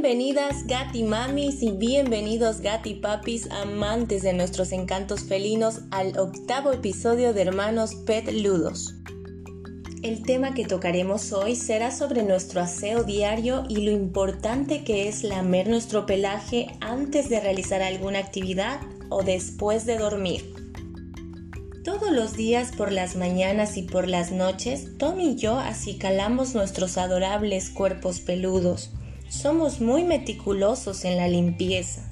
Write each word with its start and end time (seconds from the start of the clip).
Bienvenidas 0.00 0.64
gati 0.68 1.02
mamis 1.02 1.60
y 1.60 1.72
bienvenidos 1.72 2.60
gati 2.60 2.94
papis 2.94 3.50
amantes 3.50 4.22
de 4.22 4.32
nuestros 4.32 4.70
encantos 4.70 5.24
felinos 5.24 5.80
al 5.90 6.16
octavo 6.16 6.70
episodio 6.70 7.34
de 7.34 7.42
Hermanos 7.42 7.96
Pet 8.06 8.30
Ludos. 8.30 8.94
El 10.04 10.22
tema 10.22 10.54
que 10.54 10.64
tocaremos 10.64 11.32
hoy 11.32 11.56
será 11.56 11.90
sobre 11.90 12.22
nuestro 12.22 12.60
aseo 12.60 13.02
diario 13.02 13.64
y 13.68 13.78
lo 13.78 13.90
importante 13.90 14.84
que 14.84 15.08
es 15.08 15.24
lamer 15.24 15.68
nuestro 15.68 16.06
pelaje 16.06 16.68
antes 16.80 17.28
de 17.28 17.40
realizar 17.40 17.82
alguna 17.82 18.20
actividad 18.20 18.78
o 19.08 19.24
después 19.24 19.84
de 19.84 19.98
dormir. 19.98 20.54
Todos 21.82 22.12
los 22.12 22.36
días 22.36 22.70
por 22.70 22.92
las 22.92 23.16
mañanas 23.16 23.76
y 23.76 23.82
por 23.82 24.06
las 24.06 24.30
noches, 24.30 24.96
Tom 24.96 25.18
y 25.18 25.34
yo 25.34 25.58
acicalamos 25.58 26.54
nuestros 26.54 26.98
adorables 26.98 27.70
cuerpos 27.70 28.20
peludos. 28.20 28.92
Somos 29.28 29.80
muy 29.80 30.04
meticulosos 30.04 31.04
en 31.04 31.16
la 31.16 31.28
limpieza, 31.28 32.02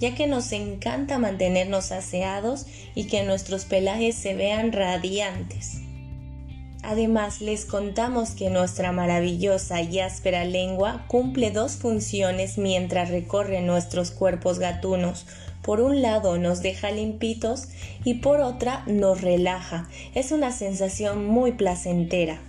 ya 0.00 0.14
que 0.14 0.26
nos 0.26 0.52
encanta 0.52 1.18
mantenernos 1.18 1.92
aseados 1.92 2.66
y 2.94 3.04
que 3.04 3.22
nuestros 3.24 3.66
pelajes 3.66 4.16
se 4.16 4.34
vean 4.34 4.72
radiantes. 4.72 5.82
Además, 6.82 7.40
les 7.40 7.64
contamos 7.64 8.30
que 8.30 8.50
nuestra 8.50 8.90
maravillosa 8.90 9.82
y 9.82 10.00
áspera 10.00 10.44
lengua 10.44 11.04
cumple 11.06 11.52
dos 11.52 11.76
funciones 11.76 12.58
mientras 12.58 13.10
recorre 13.10 13.60
nuestros 13.60 14.10
cuerpos 14.10 14.58
gatunos. 14.58 15.26
Por 15.62 15.80
un 15.80 16.02
lado 16.02 16.38
nos 16.38 16.60
deja 16.60 16.90
limpitos 16.90 17.68
y 18.02 18.14
por 18.14 18.40
otra 18.40 18.82
nos 18.86 19.20
relaja. 19.20 19.88
Es 20.14 20.32
una 20.32 20.50
sensación 20.50 21.24
muy 21.24 21.52
placentera. 21.52 22.40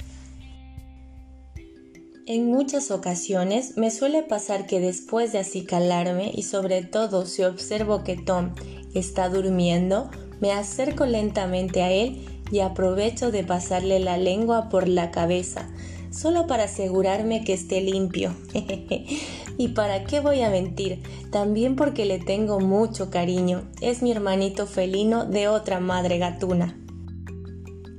En 2.26 2.50
muchas 2.50 2.90
ocasiones 2.90 3.76
me 3.76 3.91
suele 3.91 4.24
pasar 4.24 4.66
que 4.66 4.79
después 4.79 5.34
de 5.34 5.40
acicalarme 5.40 6.32
y 6.34 6.43
sobre 6.43 6.82
todo 6.82 7.26
si 7.26 7.43
observo 7.43 8.05
que 8.05 8.16
Tom 8.16 8.52
está 8.93 9.27
durmiendo, 9.27 10.10
me 10.40 10.54
acerco 10.54 11.05
lentamente 11.05 11.82
a 11.82 11.91
él 11.91 12.26
y 12.49 12.60
aprovecho 12.60 13.29
de 13.29 13.44
pasarle 13.44 13.99
la 13.99 14.18
lengua 14.18 14.70
por 14.70 14.88
la 14.88 15.12
cabeza, 15.12 15.70
solo 16.12 16.48
para 16.48 16.63
asegurarme 16.63 17.44
que 17.44 17.51
esté 17.51 17.82
limpio. 17.82 18.34
¿Y 19.57 19.68
para 19.70 20.05
qué 20.05 20.21
voy 20.21 20.44
a 20.44 20.49
mentir? 20.49 21.01
También 21.29 21.76
porque 21.76 22.05
le 22.05 22.20
tengo 22.20 22.62
mucho 22.62 23.10
cariño. 23.10 23.70
Es 23.82 24.01
mi 24.01 24.12
hermanito 24.12 24.66
felino 24.66 25.26
de 25.26 25.49
otra 25.49 25.82
madre 25.82 26.20
gatuna. 26.20 26.77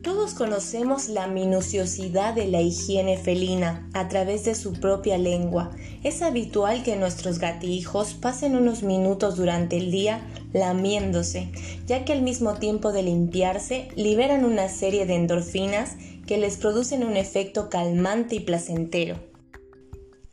Todos 0.04 0.34
conocemos 0.34 1.08
la 1.08 1.28
minuciosidad 1.28 2.34
de 2.34 2.46
la 2.46 2.60
higiene 2.60 3.16
felina 3.16 3.88
a 3.94 4.06
través 4.08 4.44
de 4.44 4.54
su 4.54 4.74
propia 4.74 5.16
lengua. 5.16 5.70
Es 6.02 6.20
habitual 6.20 6.82
que 6.82 6.94
nuestros 6.94 7.38
gatijos 7.38 8.12
pasen 8.12 8.54
unos 8.54 8.82
minutos 8.82 9.36
durante 9.36 9.78
el 9.78 9.90
día 9.90 10.20
lamiéndose, 10.52 11.48
ya 11.86 12.04
que 12.04 12.12
al 12.12 12.20
mismo 12.20 12.52
tiempo 12.58 12.92
de 12.92 13.02
limpiarse 13.02 13.88
liberan 13.96 14.44
una 14.44 14.68
serie 14.68 15.06
de 15.06 15.14
endorfinas 15.14 15.92
que 16.26 16.36
les 16.36 16.58
producen 16.58 17.02
un 17.02 17.16
efecto 17.16 17.70
calmante 17.70 18.34
y 18.34 18.40
placentero. 18.40 19.33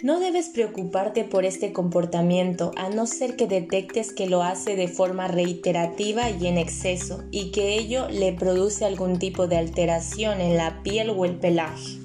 No 0.03 0.19
debes 0.19 0.49
preocuparte 0.49 1.25
por 1.25 1.45
este 1.45 1.73
comportamiento 1.73 2.71
a 2.75 2.89
no 2.89 3.05
ser 3.05 3.35
que 3.35 3.45
detectes 3.45 4.11
que 4.11 4.27
lo 4.27 4.41
hace 4.41 4.75
de 4.75 4.87
forma 4.87 5.27
reiterativa 5.27 6.31
y 6.31 6.47
en 6.47 6.57
exceso 6.57 7.23
y 7.29 7.51
que 7.51 7.77
ello 7.77 8.07
le 8.09 8.33
produce 8.33 8.83
algún 8.83 9.19
tipo 9.19 9.45
de 9.45 9.57
alteración 9.57 10.41
en 10.41 10.57
la 10.57 10.81
piel 10.81 11.11
o 11.11 11.23
el 11.23 11.37
pelaje. 11.37 11.99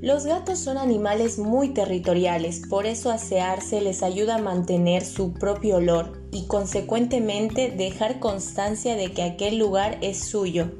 Los 0.00 0.24
gatos 0.24 0.58
son 0.58 0.78
animales 0.78 1.38
muy 1.38 1.74
territoriales, 1.74 2.62
por 2.70 2.86
eso 2.86 3.10
asearse 3.10 3.82
les 3.82 4.02
ayuda 4.02 4.36
a 4.36 4.42
mantener 4.42 5.04
su 5.04 5.34
propio 5.34 5.76
olor 5.76 6.22
y 6.32 6.46
consecuentemente 6.46 7.70
dejar 7.70 8.20
constancia 8.20 8.96
de 8.96 9.12
que 9.12 9.22
aquel 9.22 9.58
lugar 9.58 9.98
es 10.00 10.18
suyo, 10.18 10.70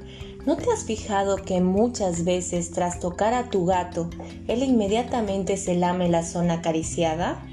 ¿No 0.48 0.56
te 0.56 0.72
has 0.72 0.84
fijado 0.84 1.36
que 1.36 1.60
muchas 1.60 2.24
veces 2.24 2.70
tras 2.70 3.00
tocar 3.00 3.34
a 3.34 3.50
tu 3.50 3.66
gato, 3.66 4.08
él 4.46 4.62
inmediatamente 4.62 5.58
se 5.58 5.74
lame 5.74 6.08
la 6.08 6.24
zona 6.24 6.54
acariciada? 6.54 7.46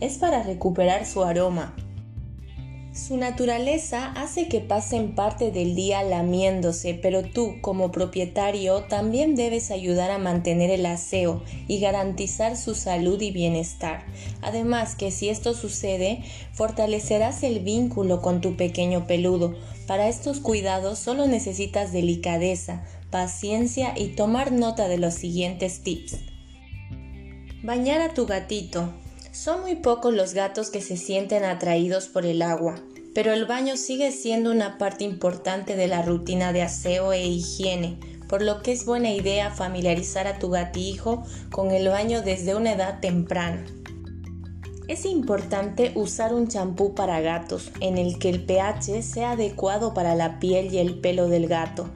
Es 0.00 0.16
para 0.16 0.42
recuperar 0.42 1.04
su 1.04 1.22
aroma. 1.24 1.74
Su 2.92 3.16
naturaleza 3.16 4.12
hace 4.12 4.48
que 4.48 4.60
pasen 4.60 5.14
parte 5.14 5.50
del 5.50 5.74
día 5.74 6.02
lamiéndose, 6.02 6.92
pero 6.92 7.22
tú 7.22 7.54
como 7.62 7.90
propietario 7.90 8.82
también 8.82 9.34
debes 9.34 9.70
ayudar 9.70 10.10
a 10.10 10.18
mantener 10.18 10.70
el 10.70 10.84
aseo 10.84 11.42
y 11.68 11.80
garantizar 11.80 12.54
su 12.54 12.74
salud 12.74 13.18
y 13.22 13.30
bienestar. 13.30 14.04
Además 14.42 14.94
que 14.94 15.10
si 15.10 15.30
esto 15.30 15.54
sucede, 15.54 16.22
fortalecerás 16.52 17.42
el 17.44 17.60
vínculo 17.60 18.20
con 18.20 18.42
tu 18.42 18.56
pequeño 18.56 19.06
peludo. 19.06 19.54
Para 19.86 20.10
estos 20.10 20.40
cuidados 20.40 20.98
solo 20.98 21.26
necesitas 21.26 21.92
delicadeza, 21.92 22.84
paciencia 23.10 23.94
y 23.96 24.08
tomar 24.08 24.52
nota 24.52 24.88
de 24.88 24.98
los 24.98 25.14
siguientes 25.14 25.82
tips. 25.82 26.18
Bañar 27.62 28.02
a 28.02 28.12
tu 28.12 28.26
gatito. 28.26 28.92
Son 29.32 29.62
muy 29.62 29.76
pocos 29.76 30.12
los 30.12 30.34
gatos 30.34 30.68
que 30.68 30.82
se 30.82 30.98
sienten 30.98 31.44
atraídos 31.44 32.06
por 32.06 32.26
el 32.26 32.42
agua, 32.42 32.74
pero 33.14 33.32
el 33.32 33.46
baño 33.46 33.78
sigue 33.78 34.12
siendo 34.12 34.50
una 34.50 34.76
parte 34.76 35.04
importante 35.04 35.74
de 35.74 35.88
la 35.88 36.02
rutina 36.02 36.52
de 36.52 36.60
aseo 36.60 37.14
e 37.14 37.26
higiene, 37.26 37.98
por 38.28 38.42
lo 38.42 38.60
que 38.60 38.72
es 38.72 38.84
buena 38.84 39.10
idea 39.10 39.50
familiarizar 39.50 40.26
a 40.26 40.38
tu 40.38 40.50
gatijo 40.50 41.22
con 41.50 41.70
el 41.70 41.88
baño 41.88 42.20
desde 42.20 42.54
una 42.54 42.72
edad 42.72 43.00
temprana. 43.00 43.64
Es 44.86 45.06
importante 45.06 45.92
usar 45.94 46.34
un 46.34 46.48
champú 46.48 46.94
para 46.94 47.22
gatos 47.22 47.70
en 47.80 47.96
el 47.96 48.18
que 48.18 48.28
el 48.28 48.44
pH 48.44 49.02
sea 49.02 49.30
adecuado 49.30 49.94
para 49.94 50.14
la 50.14 50.40
piel 50.40 50.74
y 50.74 50.76
el 50.76 51.00
pelo 51.00 51.28
del 51.28 51.48
gato. 51.48 51.88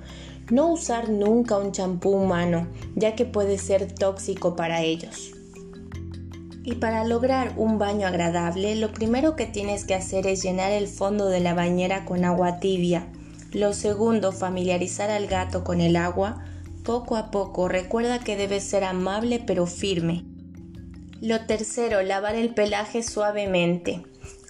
No 0.50 0.68
usar 0.68 1.10
nunca 1.10 1.58
un 1.58 1.72
champú 1.72 2.12
humano, 2.12 2.66
ya 2.94 3.14
que 3.14 3.26
puede 3.26 3.58
ser 3.58 3.92
tóxico 3.92 4.56
para 4.56 4.80
ellos. 4.80 5.35
Y 6.66 6.74
para 6.74 7.04
lograr 7.04 7.52
un 7.56 7.78
baño 7.78 8.08
agradable, 8.08 8.74
lo 8.74 8.90
primero 8.90 9.36
que 9.36 9.46
tienes 9.46 9.84
que 9.84 9.94
hacer 9.94 10.26
es 10.26 10.42
llenar 10.42 10.72
el 10.72 10.88
fondo 10.88 11.28
de 11.28 11.38
la 11.38 11.54
bañera 11.54 12.04
con 12.04 12.24
agua 12.24 12.58
tibia. 12.58 13.06
Lo 13.52 13.72
segundo, 13.72 14.32
familiarizar 14.32 15.08
al 15.08 15.28
gato 15.28 15.62
con 15.62 15.80
el 15.80 15.94
agua. 15.94 16.44
Poco 16.82 17.14
a 17.14 17.30
poco, 17.30 17.68
recuerda 17.68 18.18
que 18.18 18.36
debe 18.36 18.58
ser 18.58 18.82
amable 18.82 19.40
pero 19.46 19.66
firme. 19.66 20.24
Lo 21.20 21.46
tercero, 21.46 22.02
lavar 22.02 22.34
el 22.34 22.52
pelaje 22.52 23.04
suavemente. 23.04 24.02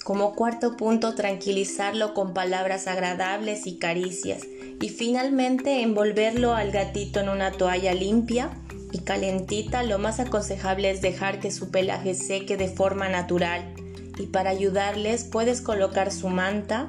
Como 0.02 0.34
cuarto 0.34 0.78
punto, 0.78 1.14
tranquilizarlo 1.14 2.14
con 2.14 2.32
palabras 2.32 2.86
agradables 2.86 3.66
y 3.66 3.76
caricias. 3.76 4.40
Y 4.80 4.88
finalmente, 4.88 5.82
envolverlo 5.82 6.54
al 6.54 6.70
gatito 6.70 7.20
en 7.20 7.28
una 7.28 7.52
toalla 7.52 7.92
limpia 7.92 8.52
y 8.92 8.98
calentita, 8.98 9.82
lo 9.82 9.98
más 9.98 10.20
aconsejable 10.20 10.90
es 10.90 11.02
dejar 11.02 11.40
que 11.40 11.50
su 11.50 11.70
pelaje 11.70 12.14
seque 12.14 12.56
de 12.56 12.68
forma 12.68 13.08
natural. 13.08 13.74
Y 14.18 14.26
para 14.26 14.50
ayudarles 14.50 15.24
puedes 15.24 15.60
colocar 15.60 16.12
su 16.12 16.28
manta 16.28 16.86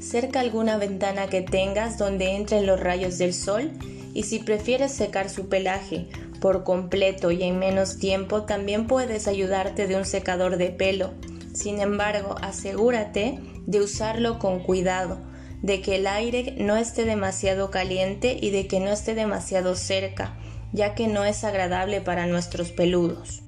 cerca 0.00 0.40
alguna 0.40 0.78
ventana 0.78 1.26
que 1.26 1.42
tengas 1.42 1.98
donde 1.98 2.34
entren 2.34 2.66
los 2.66 2.80
rayos 2.80 3.18
del 3.18 3.34
sol 3.34 3.70
y 4.14 4.22
si 4.22 4.38
prefieres 4.38 4.92
secar 4.92 5.28
su 5.28 5.48
pelaje 5.48 6.08
por 6.40 6.64
completo 6.64 7.30
y 7.30 7.42
en 7.42 7.58
menos 7.58 7.98
tiempo, 7.98 8.44
también 8.44 8.86
puedes 8.86 9.28
ayudarte 9.28 9.86
de 9.86 9.96
un 9.96 10.06
secador 10.06 10.56
de 10.56 10.70
pelo. 10.70 11.12
Sin 11.52 11.80
embargo, 11.80 12.36
asegúrate 12.40 13.38
de 13.66 13.80
usarlo 13.80 14.38
con 14.38 14.60
cuidado, 14.60 15.18
de 15.60 15.82
que 15.82 15.96
el 15.96 16.06
aire 16.06 16.54
no 16.56 16.78
esté 16.78 17.04
demasiado 17.04 17.70
caliente 17.70 18.38
y 18.40 18.50
de 18.50 18.66
que 18.66 18.80
no 18.80 18.90
esté 18.90 19.14
demasiado 19.14 19.74
cerca 19.74 20.39
ya 20.72 20.94
que 20.94 21.08
no 21.08 21.24
es 21.24 21.44
agradable 21.44 22.00
para 22.00 22.26
nuestros 22.26 22.70
peludos. 22.70 23.42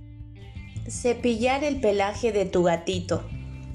Cepillar 0.88 1.64
el 1.64 1.80
pelaje 1.80 2.32
de 2.32 2.44
tu 2.44 2.64
gatito. 2.64 3.24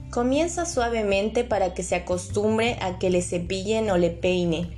Comienza 0.10 0.66
suavemente 0.66 1.44
para 1.44 1.74
que 1.74 1.84
se 1.84 1.96
acostumbre 1.96 2.78
a 2.82 2.98
que 3.00 3.10
le 3.10 3.22
cepillen 3.22 3.90
o 3.90 3.98
le 3.98 4.10
peine. 4.10 4.78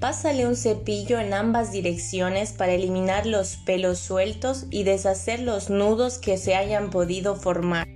Pásale 0.00 0.46
un 0.46 0.56
cepillo 0.56 1.18
en 1.18 1.34
ambas 1.34 1.72
direcciones 1.72 2.52
para 2.52 2.72
eliminar 2.72 3.26
los 3.26 3.56
pelos 3.56 3.98
sueltos 3.98 4.66
y 4.70 4.84
deshacer 4.84 5.40
los 5.40 5.70
nudos 5.70 6.18
que 6.18 6.38
se 6.38 6.54
hayan 6.54 6.90
podido 6.90 7.34
formar. 7.34 7.88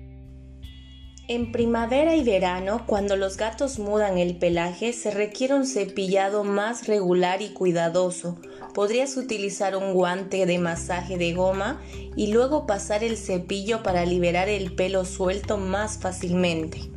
En 1.28 1.52
primavera 1.52 2.16
y 2.16 2.24
verano, 2.24 2.82
cuando 2.86 3.16
los 3.16 3.36
gatos 3.36 3.78
mudan 3.78 4.18
el 4.18 4.36
pelaje, 4.36 4.92
se 4.92 5.12
requiere 5.12 5.54
un 5.54 5.66
cepillado 5.66 6.42
más 6.42 6.88
regular 6.88 7.40
y 7.40 7.50
cuidadoso, 7.50 8.38
podrías 8.74 9.16
utilizar 9.16 9.76
un 9.76 9.92
guante 9.92 10.46
de 10.46 10.58
masaje 10.58 11.18
de 11.18 11.32
goma 11.32 11.80
y 12.16 12.32
luego 12.32 12.66
pasar 12.66 13.04
el 13.04 13.16
cepillo 13.16 13.82
para 13.82 14.04
liberar 14.06 14.48
el 14.48 14.74
pelo 14.74 15.04
suelto 15.04 15.58
más 15.58 15.98
fácilmente. 15.98 16.90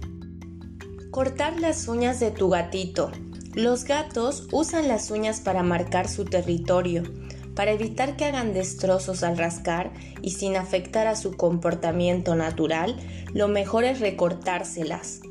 Cortar 1.11 1.59
las 1.59 1.87
uñas 1.87 2.19
de 2.19 2.31
tu 2.31 2.49
gatito. 2.49 3.11
Los 3.53 3.85
gatos 3.85 4.47
usan 4.51 4.87
las 4.87 5.11
uñas 5.11 5.39
para 5.39 5.63
marcar 5.63 6.09
su 6.09 6.25
territorio. 6.25 7.03
Para 7.55 7.71
evitar 7.71 8.17
que 8.17 8.25
hagan 8.25 8.53
destrozos 8.53 9.23
al 9.23 9.37
rascar 9.37 9.93
y 10.21 10.31
sin 10.31 10.57
afectar 10.57 11.07
a 11.07 11.15
su 11.15 11.37
comportamiento 11.37 12.35
natural, 12.35 12.97
lo 13.33 13.47
mejor 13.47 13.85
es 13.85 14.01
recortárselas. 14.01 15.21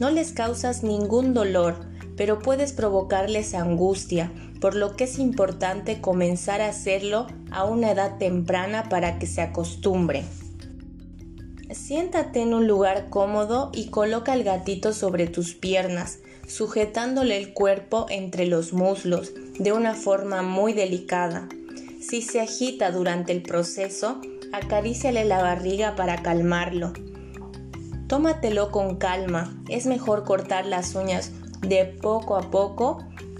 No 0.00 0.10
les 0.10 0.32
causas 0.32 0.82
ningún 0.82 1.34
dolor, 1.34 1.86
pero 2.16 2.40
puedes 2.40 2.72
provocarles 2.72 3.54
angustia, 3.54 4.32
por 4.62 4.76
lo 4.76 4.94
que 4.94 5.04
es 5.04 5.18
importante 5.18 6.00
comenzar 6.00 6.60
a 6.60 6.68
hacerlo 6.68 7.26
a 7.50 7.64
una 7.64 7.90
edad 7.90 8.16
temprana 8.18 8.88
para 8.88 9.18
que 9.18 9.26
se 9.26 9.42
acostumbre. 9.42 10.22
Siéntate 11.72 12.42
en 12.42 12.54
un 12.54 12.68
lugar 12.68 13.10
cómodo 13.10 13.72
y 13.74 13.88
coloca 13.88 14.32
al 14.32 14.44
gatito 14.44 14.92
sobre 14.92 15.26
tus 15.26 15.56
piernas, 15.56 16.20
sujetándole 16.46 17.38
el 17.38 17.54
cuerpo 17.54 18.06
entre 18.08 18.46
los 18.46 18.72
muslos 18.72 19.32
de 19.58 19.72
una 19.72 19.94
forma 19.94 20.42
muy 20.42 20.74
delicada. 20.74 21.48
Si 22.00 22.22
se 22.22 22.40
agita 22.40 22.92
durante 22.92 23.32
el 23.32 23.42
proceso, 23.42 24.20
acaríciale 24.52 25.24
la 25.24 25.42
barriga 25.42 25.96
para 25.96 26.22
calmarlo. 26.22 26.92
Tómatelo 28.06 28.70
con 28.70 28.96
calma, 28.96 29.60
es 29.68 29.86
mejor 29.86 30.22
cortar 30.22 30.66
las 30.66 30.94
uñas 30.94 31.32
de 31.62 31.84
poco 31.84 32.36
a 32.36 32.50
poco 32.52 32.98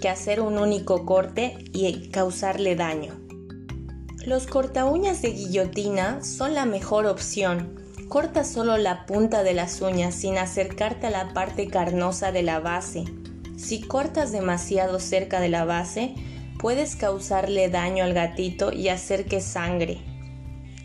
hacer 0.09 0.41
un 0.41 0.57
único 0.57 1.05
corte 1.05 1.57
y 1.71 2.09
causarle 2.09 2.75
daño. 2.75 3.13
Los 4.25 4.47
corta 4.47 4.85
uñas 4.85 5.21
de 5.21 5.31
guillotina 5.31 6.23
son 6.23 6.53
la 6.53 6.65
mejor 6.65 7.05
opción, 7.05 7.83
Corta 8.13 8.43
solo 8.43 8.77
la 8.77 9.07
punta 9.07 9.41
de 9.41 9.55
las 9.55 9.81
uñas 9.81 10.13
sin 10.13 10.37
acercarte 10.37 11.07
a 11.07 11.09
la 11.09 11.33
parte 11.33 11.67
carnosa 11.67 12.31
de 12.31 12.43
la 12.43 12.59
base. 12.59 13.05
Si 13.57 13.81
cortas 13.81 14.31
demasiado 14.31 14.99
cerca 14.99 15.39
de 15.39 15.49
la 15.49 15.65
base, 15.65 16.13
puedes 16.59 16.95
causarle 16.95 17.69
daño 17.69 18.03
al 18.03 18.13
gatito 18.13 18.71
y 18.71 18.89
hacer 18.89 19.25
que 19.25 19.41
sangre. 19.41 19.97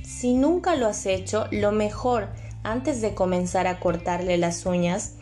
Si 0.02 0.32
nunca 0.32 0.74
lo 0.74 0.86
has 0.86 1.04
hecho, 1.04 1.48
lo 1.50 1.70
mejor, 1.70 2.30
antes 2.62 3.02
de 3.02 3.12
comenzar 3.12 3.66
a 3.66 3.78
cortarle 3.78 4.38
las 4.38 4.64
uñas, 4.64 5.16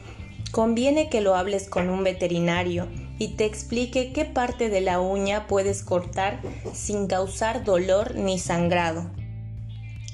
conviene 0.52 1.10
que 1.10 1.20
lo 1.20 1.34
hables 1.34 1.69
con 1.69 1.90
un 1.90 2.04
veterinario 2.04 2.87
y 3.18 3.36
te 3.36 3.44
explique 3.44 4.12
qué 4.12 4.24
parte 4.24 4.68
de 4.68 4.80
la 4.80 5.00
uña 5.00 5.46
puedes 5.46 5.82
cortar 5.82 6.40
sin 6.74 7.06
causar 7.06 7.64
dolor 7.64 8.14
ni 8.14 8.38
sangrado. 8.38 9.10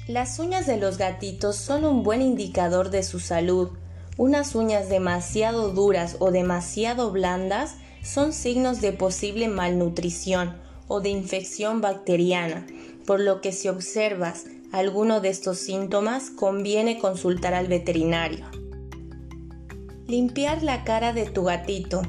Las 0.07 0.39
uñas 0.39 0.67
de 0.67 0.77
los 0.77 0.97
gatitos 0.97 1.55
son 1.55 1.85
un 1.85 2.03
buen 2.03 2.21
indicador 2.21 2.89
de 2.89 3.03
su 3.03 3.19
salud. 3.19 3.69
Unas 4.17 4.53
uñas 4.53 4.89
demasiado 4.89 5.69
duras 5.69 6.17
o 6.19 6.31
demasiado 6.31 7.11
blandas 7.11 7.75
son 8.03 8.33
signos 8.33 8.81
de 8.81 8.91
posible 8.91 9.47
malnutrición 9.47 10.57
o 10.87 10.99
de 10.99 11.09
infección 11.09 11.79
bacteriana, 11.79 12.67
por 13.05 13.19
lo 13.19 13.39
que 13.39 13.53
si 13.53 13.69
observas 13.69 14.45
alguno 14.73 15.21
de 15.21 15.29
estos 15.29 15.59
síntomas 15.59 16.29
conviene 16.29 16.99
consultar 16.99 17.53
al 17.53 17.67
veterinario. 17.67 18.45
Limpiar 20.07 20.63
la 20.63 20.83
cara 20.83 21.13
de 21.13 21.25
tu 21.25 21.43
gatito. 21.43 22.01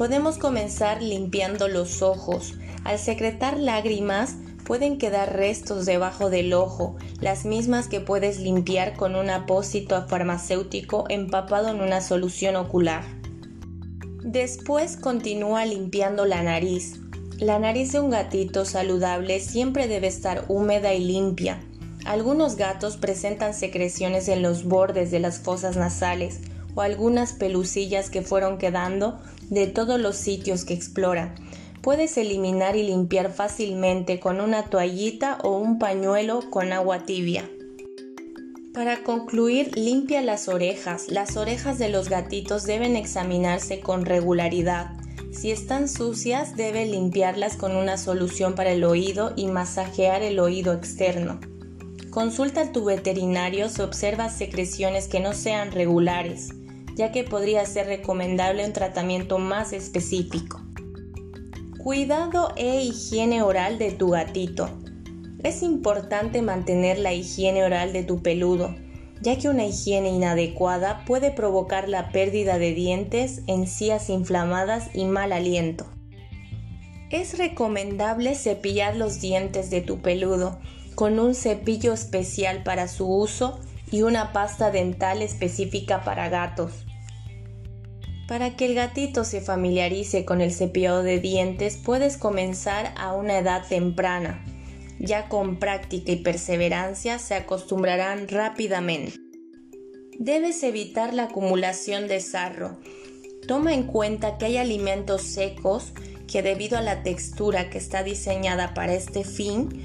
Podemos 0.00 0.38
comenzar 0.38 1.02
limpiando 1.02 1.68
los 1.68 2.00
ojos. 2.00 2.54
Al 2.84 2.98
secretar 2.98 3.58
lágrimas, 3.58 4.36
pueden 4.64 4.96
quedar 4.96 5.36
restos 5.36 5.84
debajo 5.84 6.30
del 6.30 6.54
ojo, 6.54 6.96
las 7.20 7.44
mismas 7.44 7.86
que 7.86 8.00
puedes 8.00 8.40
limpiar 8.40 8.96
con 8.96 9.14
un 9.14 9.28
apósito 9.28 10.02
farmacéutico 10.08 11.04
empapado 11.10 11.68
en 11.68 11.82
una 11.82 12.00
solución 12.00 12.56
ocular. 12.56 13.04
Después 14.24 14.96
continúa 14.96 15.66
limpiando 15.66 16.24
la 16.24 16.42
nariz. 16.42 16.98
La 17.36 17.58
nariz 17.58 17.92
de 17.92 18.00
un 18.00 18.08
gatito 18.08 18.64
saludable 18.64 19.38
siempre 19.38 19.86
debe 19.86 20.06
estar 20.06 20.46
húmeda 20.48 20.94
y 20.94 21.04
limpia. 21.04 21.60
Algunos 22.06 22.56
gatos 22.56 22.96
presentan 22.96 23.52
secreciones 23.52 24.28
en 24.28 24.40
los 24.40 24.64
bordes 24.64 25.10
de 25.10 25.20
las 25.20 25.40
fosas 25.40 25.76
nasales 25.76 26.40
o 26.74 26.82
algunas 26.82 27.32
pelucillas 27.32 28.10
que 28.10 28.22
fueron 28.22 28.58
quedando 28.58 29.20
de 29.48 29.66
todos 29.66 30.00
los 30.00 30.16
sitios 30.16 30.64
que 30.64 30.74
exploran 30.74 31.34
puedes 31.82 32.16
eliminar 32.18 32.76
y 32.76 32.82
limpiar 32.82 33.32
fácilmente 33.32 34.20
con 34.20 34.40
una 34.40 34.64
toallita 34.64 35.38
o 35.42 35.56
un 35.56 35.78
pañuelo 35.78 36.50
con 36.50 36.72
agua 36.72 37.04
tibia. 37.06 37.48
Para 38.74 39.02
concluir, 39.02 39.76
limpia 39.76 40.22
las 40.22 40.48
orejas. 40.48 41.08
Las 41.08 41.36
orejas 41.36 41.78
de 41.78 41.88
los 41.88 42.08
gatitos 42.08 42.64
deben 42.64 42.96
examinarse 42.96 43.80
con 43.80 44.04
regularidad. 44.04 44.92
Si 45.32 45.50
están 45.50 45.88
sucias, 45.88 46.56
debe 46.56 46.86
limpiarlas 46.86 47.56
con 47.56 47.74
una 47.74 47.96
solución 47.96 48.54
para 48.54 48.72
el 48.72 48.84
oído 48.84 49.32
y 49.36 49.46
masajear 49.46 50.22
el 50.22 50.38
oído 50.38 50.72
externo. 50.72 51.40
Consulta 52.10 52.62
a 52.62 52.72
tu 52.72 52.84
veterinario 52.84 53.68
si 53.68 53.82
observas 53.82 54.36
secreciones 54.36 55.08
que 55.08 55.20
no 55.20 55.32
sean 55.32 55.72
regulares, 55.72 56.50
ya 56.96 57.12
que 57.12 57.24
podría 57.24 57.64
ser 57.66 57.86
recomendable 57.86 58.64
un 58.64 58.72
tratamiento 58.72 59.38
más 59.38 59.72
específico. 59.72 60.60
Cuidado 61.78 62.52
e 62.56 62.82
higiene 62.82 63.42
oral 63.42 63.78
de 63.78 63.90
tu 63.92 64.10
gatito. 64.10 64.68
Es 65.42 65.62
importante 65.62 66.42
mantener 66.42 66.98
la 66.98 67.14
higiene 67.14 67.64
oral 67.64 67.92
de 67.92 68.02
tu 68.02 68.22
peludo, 68.22 68.74
ya 69.22 69.38
que 69.38 69.48
una 69.48 69.64
higiene 69.64 70.10
inadecuada 70.10 71.04
puede 71.06 71.30
provocar 71.30 71.88
la 71.88 72.10
pérdida 72.10 72.58
de 72.58 72.74
dientes, 72.74 73.42
encías 73.46 74.10
inflamadas 74.10 74.90
y 74.94 75.06
mal 75.06 75.32
aliento. 75.32 75.86
Es 77.10 77.38
recomendable 77.38 78.34
cepillar 78.34 78.96
los 78.96 79.20
dientes 79.20 79.70
de 79.70 79.80
tu 79.80 80.00
peludo 80.00 80.58
con 80.94 81.18
un 81.18 81.34
cepillo 81.34 81.92
especial 81.92 82.62
para 82.62 82.86
su 82.86 83.06
uso 83.06 83.58
y 83.90 84.02
una 84.02 84.32
pasta 84.32 84.70
dental 84.70 85.22
específica 85.22 86.02
para 86.04 86.28
gatos. 86.28 86.86
Para 88.28 88.54
que 88.54 88.66
el 88.66 88.74
gatito 88.74 89.24
se 89.24 89.40
familiarice 89.40 90.24
con 90.24 90.40
el 90.40 90.52
cepillado 90.52 91.02
de 91.02 91.18
dientes 91.18 91.76
puedes 91.76 92.16
comenzar 92.16 92.94
a 92.96 93.12
una 93.12 93.38
edad 93.38 93.66
temprana. 93.68 94.44
Ya 95.00 95.28
con 95.28 95.58
práctica 95.58 96.12
y 96.12 96.16
perseverancia 96.16 97.18
se 97.18 97.34
acostumbrarán 97.34 98.28
rápidamente. 98.28 99.14
Debes 100.18 100.62
evitar 100.62 101.14
la 101.14 101.24
acumulación 101.24 102.06
de 102.06 102.20
sarro. 102.20 102.78
Toma 103.48 103.72
en 103.72 103.84
cuenta 103.84 104.38
que 104.38 104.44
hay 104.44 104.58
alimentos 104.58 105.22
secos 105.22 105.92
que 106.30 106.42
debido 106.42 106.78
a 106.78 106.82
la 106.82 107.02
textura 107.02 107.70
que 107.70 107.78
está 107.78 108.04
diseñada 108.04 108.74
para 108.74 108.94
este 108.94 109.24
fin, 109.24 109.82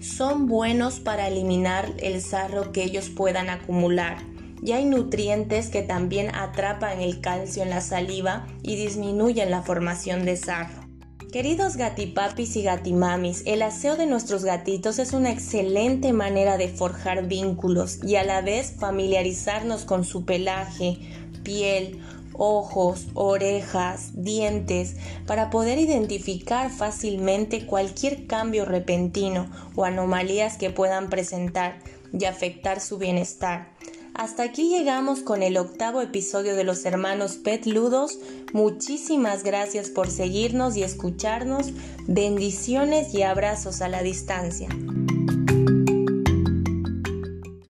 son 0.00 0.46
buenos 0.46 1.00
para 1.00 1.28
eliminar 1.28 1.92
el 1.98 2.20
sarro 2.20 2.72
que 2.72 2.84
ellos 2.84 3.08
puedan 3.08 3.50
acumular 3.50 4.18
y 4.62 4.72
hay 4.72 4.84
nutrientes 4.84 5.68
que 5.68 5.82
también 5.82 6.34
atrapan 6.34 7.00
el 7.00 7.20
calcio 7.20 7.62
en 7.62 7.70
la 7.70 7.80
saliva 7.80 8.46
y 8.62 8.76
disminuyen 8.76 9.50
la 9.50 9.62
formación 9.62 10.24
de 10.24 10.36
sarro. 10.36 10.86
Queridos 11.32 11.76
gatipapis 11.76 12.56
y 12.56 12.62
gatimamis, 12.62 13.42
el 13.46 13.60
aseo 13.62 13.96
de 13.96 14.06
nuestros 14.06 14.44
gatitos 14.44 14.98
es 14.98 15.12
una 15.12 15.30
excelente 15.30 16.12
manera 16.12 16.56
de 16.56 16.68
forjar 16.68 17.26
vínculos 17.26 17.98
y 18.02 18.16
a 18.16 18.24
la 18.24 18.40
vez 18.40 18.74
familiarizarnos 18.78 19.84
con 19.84 20.04
su 20.04 20.24
pelaje, 20.24 20.98
piel, 21.42 22.00
ojos, 22.38 23.06
orejas, 23.14 24.10
dientes, 24.14 24.96
para 25.26 25.50
poder 25.50 25.78
identificar 25.78 26.70
fácilmente 26.70 27.66
cualquier 27.66 28.26
cambio 28.26 28.64
repentino 28.64 29.50
o 29.74 29.84
anomalías 29.84 30.56
que 30.56 30.70
puedan 30.70 31.10
presentar 31.10 31.78
y 32.12 32.24
afectar 32.24 32.80
su 32.80 32.98
bienestar. 32.98 33.68
Hasta 34.14 34.44
aquí 34.44 34.70
llegamos 34.70 35.20
con 35.20 35.42
el 35.42 35.58
octavo 35.58 36.00
episodio 36.00 36.56
de 36.56 36.64
los 36.64 36.86
hermanos 36.86 37.36
Pet 37.36 37.66
Ludos. 37.66 38.18
Muchísimas 38.54 39.42
gracias 39.42 39.90
por 39.90 40.10
seguirnos 40.10 40.74
y 40.76 40.82
escucharnos. 40.82 41.72
Bendiciones 42.06 43.12
y 43.12 43.22
abrazos 43.22 43.82
a 43.82 43.88
la 43.88 44.02
distancia. 44.02 44.68